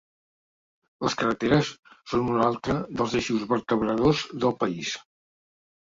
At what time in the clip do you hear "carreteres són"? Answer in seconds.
1.19-2.31